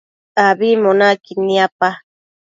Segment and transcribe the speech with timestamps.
[0.45, 1.89] Ambimbo naquid niapa